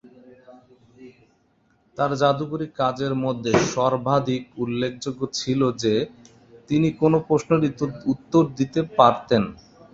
তার 1.97 2.11
জাদুকরী 2.21 2.67
কাজের 2.79 3.13
মধ্যে 3.23 3.51
সর্বাধিক 3.73 4.43
উল্লেখযোগ্য 4.63 5.21
ছিল 5.39 5.61
যে 5.83 5.93
তিনি 6.69 6.87
কোনও 7.01 7.17
প্রশ্নের 7.27 7.61
উত্তর 8.13 8.43
দিতে 8.59 8.79
পারতেন। 8.97 9.43